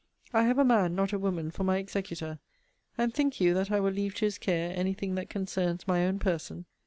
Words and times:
I 0.33 0.45
have 0.45 0.57
a 0.57 0.65
man, 0.65 0.95
not 0.95 1.13
a 1.13 1.19
woman, 1.19 1.51
for 1.51 1.63
my 1.63 1.77
executor: 1.77 2.39
and 2.97 3.13
think 3.13 3.39
you 3.39 3.53
that 3.53 3.69
I 3.69 3.79
will 3.79 3.91
leave 3.91 4.15
to 4.15 4.25
his 4.25 4.39
care 4.39 4.73
any 4.75 4.93
thing 4.93 5.13
that 5.13 5.29
concerns 5.29 5.87
my 5.87 6.07
own 6.07 6.17
person? 6.17 6.65